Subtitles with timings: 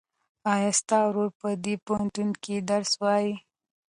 [0.53, 3.31] ایا ستا ورور په دې پوهنتون کې درس وایي؟